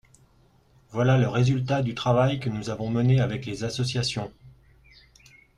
[0.89, 4.33] Voilà le résultat du travail que nous avons mené avec les associations.